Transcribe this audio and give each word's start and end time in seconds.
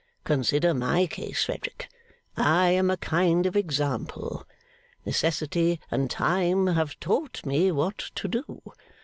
Consider 0.23 0.73
my 0.73 1.05
case, 1.05 1.43
Frederick. 1.45 1.87
I 2.35 2.69
am 2.71 2.89
a 2.89 2.97
kind 2.97 3.45
of 3.45 3.55
example. 3.55 4.47
Necessity 5.05 5.79
and 5.91 6.09
time 6.09 6.65
have 6.65 6.99
taught 6.99 7.45
me 7.45 7.71
what 7.71 7.99
to 8.15 8.27
do. 8.27 8.63